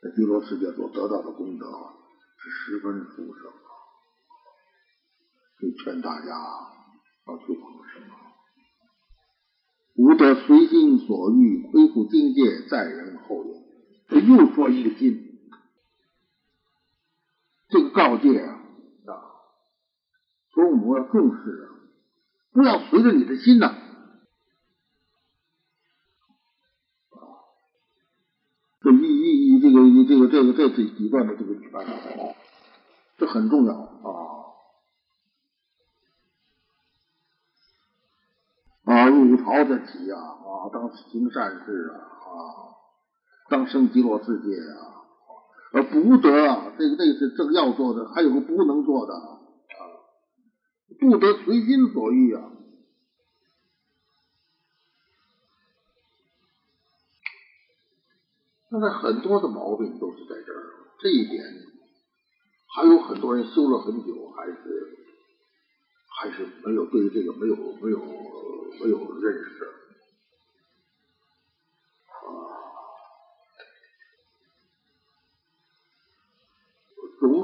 [0.00, 1.66] 在极乐世界所得到的功德
[2.38, 3.70] 是十分殊胜啊！
[5.60, 6.28] 所以劝大家
[7.26, 8.16] 要去往生啊！
[9.96, 13.61] 无得随心所欲，恢复境界，在人后也。
[14.12, 15.40] 这又说一个心，
[17.68, 18.60] 这个告诫啊，
[19.06, 19.12] 啊
[20.52, 21.72] 说我们要重视啊，
[22.52, 23.68] 不要随着你的心呐。
[23.68, 23.72] 啊
[28.82, 31.70] 这一一一这个一这个这个这这几段的这个全，
[33.16, 34.42] 这很重要啊。
[38.84, 42.71] 啊，入朝的起啊，啊，当行善事啊，啊，
[43.52, 45.04] 当生极乐世界啊，
[45.74, 49.40] 而不得啊，这个这个是正要做的，还有个不能做的啊，
[50.98, 52.50] 不得随心所欲啊。
[58.70, 60.64] 现在很多的毛病都是在这儿，
[60.98, 61.44] 这一点
[62.74, 64.54] 还有很多人修了很久，还是
[66.08, 67.98] 还是没有对这个没有没有
[68.80, 69.81] 没有认识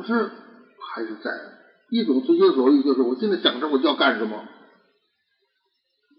[0.09, 0.33] 总是
[0.81, 1.31] 还是在
[1.91, 4.49] 一种随心所欲，就是我现在想着我就要干什么，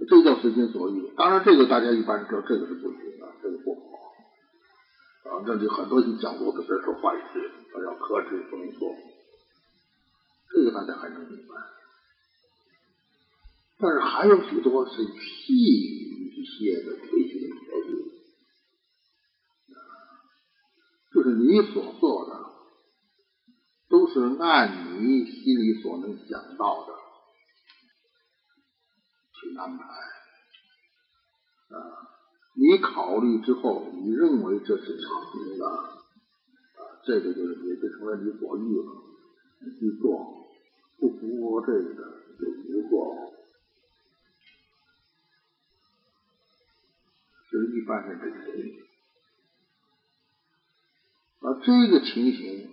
[0.08, 1.12] 这叫随心所欲。
[1.18, 3.80] 当然，这个大家一般知道，这个是不行的，这个不好。
[5.32, 7.52] 啊，这里很多人讲过的这是坏事，
[7.84, 8.96] 要克制不能做，
[10.54, 11.56] 这个大家还能明白。
[13.80, 17.90] 但是还有许多是细一些的推心所欲，
[21.12, 22.49] 就是你所做的
[23.90, 26.94] 都是按你心里所能想到的
[29.34, 29.84] 去安排
[31.76, 31.78] 啊。
[32.56, 35.90] 你考虑之后，你认为这是成的，啊，
[37.06, 38.92] 这个就是也就成了你所欲了，
[39.62, 40.46] 你去做，
[40.98, 42.02] 不符合这个的
[42.38, 43.34] 就不做，
[47.50, 48.84] 这是一般人的情形。
[51.42, 52.69] 而这个情形，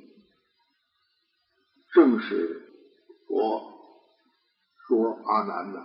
[2.17, 2.63] 正是
[3.29, 3.75] 我
[4.89, 5.85] 说阿难的，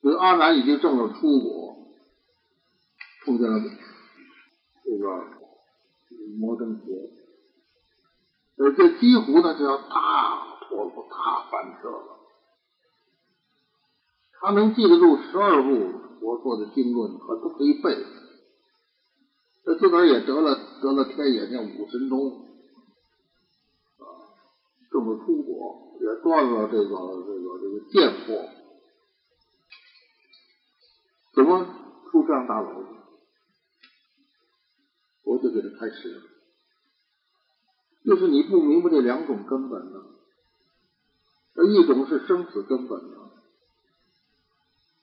[0.00, 1.74] 所以阿难已经证了出国。
[3.24, 5.24] 碰见了这个
[6.38, 6.84] 摩登佛，
[8.56, 12.20] 而这几乎呢就要大错误、大翻车了。
[14.38, 17.96] 他能记得住十二部佛说的经论，他都可以背。
[19.64, 22.46] 这自个儿也得了得了天眼，叫五神通，
[24.96, 26.88] 这么出国，也断了这个
[27.26, 28.48] 这个这个贱货，
[31.34, 31.66] 怎么
[32.10, 32.88] 出这样大娄子？
[35.22, 36.22] 我就给他开始了，
[38.06, 40.00] 就是你不明白这两种根本呢，
[41.56, 43.16] 那一种是生死根本呢，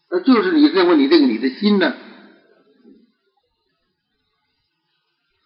[0.10, 1.94] 那就是你认为你这个你的心呢，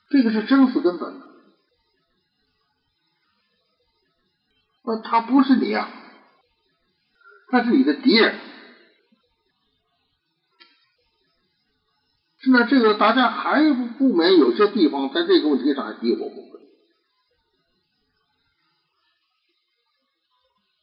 [0.10, 1.22] 这个是生死根本，
[4.90, 5.86] 那他不是你呀，
[7.50, 8.40] 他是你的敌人。
[12.40, 16.62] 现在这个大家还不不免有些地方在这个问题上还敌我不分，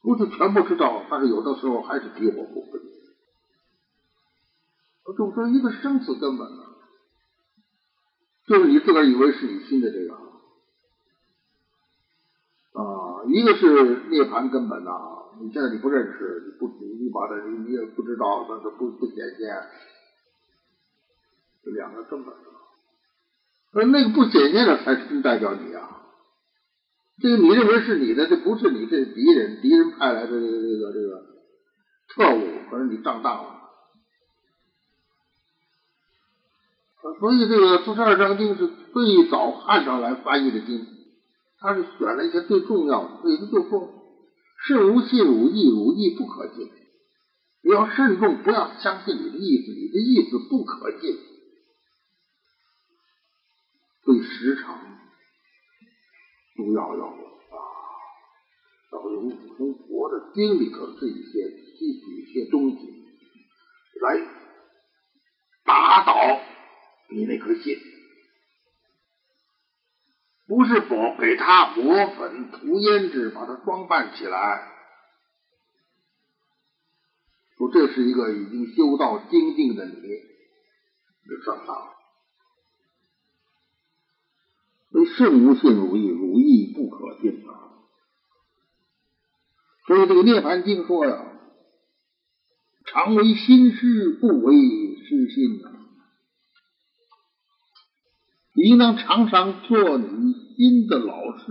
[0.02, 2.82] 不是全部知道，但是有的时候还是敌我不分。
[5.16, 6.62] 就说一个生死根本呢，
[8.46, 10.23] 就是你自个儿以为是你心的这个
[13.26, 13.66] 一个是
[14.10, 14.90] 涅槃根本呐，
[15.40, 19.48] 你现在你不认识，你不你你把它你也不知道，但是不不显现。
[21.62, 22.34] 这两个根本，
[23.72, 26.02] 而那个不显现的才是代表你啊！
[27.22, 31.22] 这个你认为是你的，这不是你，这敌人，敌人派来的这个这个这个
[32.08, 33.60] 特务，可是你上当了。
[37.20, 40.86] 所以这个四十二章经是最早汉朝来翻译的经，
[41.64, 43.88] 他是选了一些最重要的，所以他就说：
[44.66, 46.70] 慎无信汝意，汝意不可信。
[47.62, 51.18] 你要慎重，不要相信你的意思，你的意思不可信。
[54.04, 54.78] 对时常
[56.58, 57.56] 都要要啊，
[58.92, 61.48] 要从从佛的经里头这一些
[61.78, 62.76] 吸取一些东西，
[64.02, 64.20] 来
[65.64, 66.12] 打倒
[67.08, 67.78] 你那颗心，
[70.54, 74.70] 不是佛给他抹粉涂胭脂，把它装扮起来，
[77.58, 79.94] 说这是一个已经修道精进的你，
[81.28, 81.76] 就上当。
[84.92, 87.74] 所以圣无信如意，如意不可信啊。
[89.88, 91.32] 所以这个《涅盘经》说呀，
[92.86, 94.54] 常为心师，不为
[95.02, 95.72] 师心呐。
[98.56, 101.44] 你应当常常做你新的老师，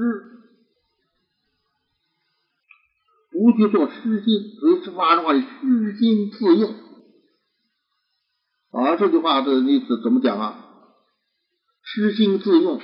[3.32, 6.74] 不去做师心，所以发的话，师心自用
[8.72, 8.96] 啊。
[8.96, 10.70] 这句话的意思怎么讲啊？
[11.82, 12.80] 师心自用。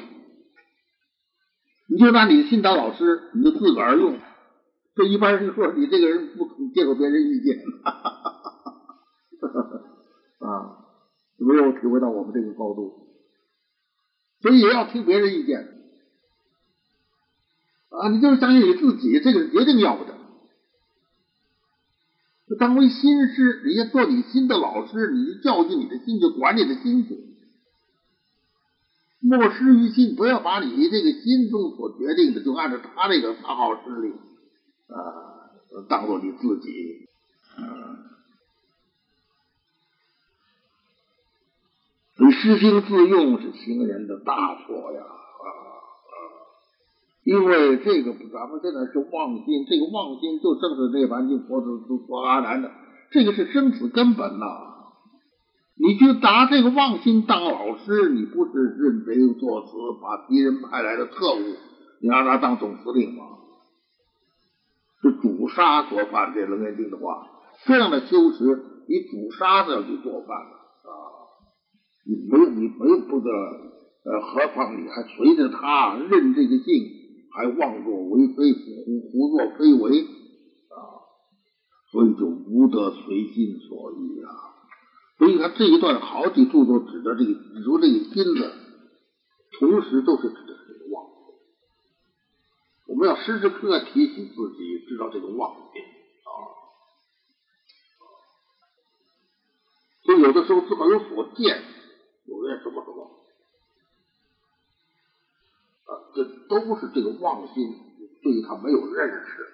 [1.92, 4.20] 你就拿你的心当老师，你就自个儿用。
[4.96, 7.58] 这一般人说你这个人不肯接受别人意见，
[10.40, 10.86] 啊，
[11.38, 13.08] 没有体会到我们这个高度，
[14.42, 15.79] 所以也要听别人意见
[17.90, 18.10] 啊。
[18.10, 20.18] 你就是相信你自己，这个决定要不得。
[22.58, 27.26] 当为新师，你要做你新的老师，你教训你的心，就管你的心去。
[29.22, 34.14] 莫失于心，不要把你这个心中所决定的，就按照他那个发号施令
[34.88, 35.52] 啊，
[35.88, 37.08] 当做你自己。
[42.18, 45.02] 你失心自用是行人的大错呀！
[47.30, 51.68] 因为这个咱们现在是妄心，这个妄心就正是涅槃经佛子
[52.08, 52.72] 说阿难的，
[53.12, 54.46] 这个是生死根本呐。
[55.78, 59.72] 你去拿这个妄心当老师，你不是认贼作死，
[60.02, 61.40] 把敌人派来的特务，
[62.02, 63.24] 你让他当总司令吗？
[65.04, 66.34] 是主杀做饭。
[66.34, 67.28] 这楞严经的话，
[67.68, 68.44] 这样的修持，
[68.88, 70.52] 你主杀都要去做饭了
[70.90, 70.92] 啊！
[72.08, 76.99] 你没有，你没有不得，呃，何况你还随着他认这个性，
[77.32, 78.54] 还妄作为非，
[78.86, 80.78] 胡胡作非为啊！
[81.92, 84.30] 所以就无得随心所欲啊！
[85.18, 88.54] 所以看这一段好几处都指的这个，指出这个心的，
[89.60, 91.06] 同时都是指的这个妄。
[92.88, 96.30] 我们要时时刻刻提醒自己，知道这个妄心啊。
[100.04, 101.62] 所以有的时候自个有所见，
[102.26, 103.12] 有的什么什么
[105.90, 107.68] 啊，这都是这个妄心
[108.22, 109.48] 对他没有认识，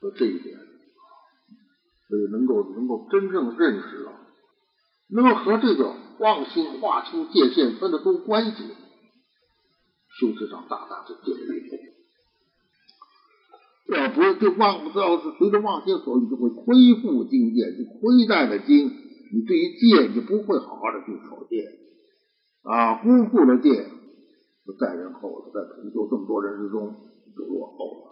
[0.00, 0.58] 就这一点。
[2.08, 4.12] 所以能够能够真正认识了，
[5.08, 8.62] 能够和这个妄心划清界限，分得出关系，
[10.20, 11.52] 修持上大大的进步。
[13.94, 18.88] 要不是这妄，要是随着妄心所欲，就会亏负境界，就亏待了经。
[19.32, 21.83] 你对于戒，你不会好好的去守戒
[22.64, 23.88] 啊，辜负了戒，
[24.66, 26.96] 就在人后了，在成就这么多人之中
[27.36, 28.10] 就落后了。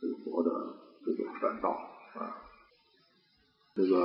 [0.00, 0.50] 这个活的
[1.04, 1.70] 这种善道。
[2.14, 2.34] 啊，
[3.74, 3.96] 这个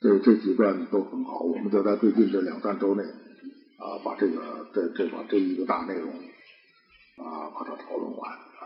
[0.00, 8.64] 这这几段都很好，我们就在最近这两三周内啊，把这个这这把这一个大内容啊，把它讨论完啊，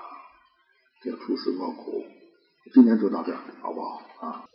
[1.02, 2.04] 这出师莫苦，
[2.72, 4.48] 今天就到这儿，好不好啊？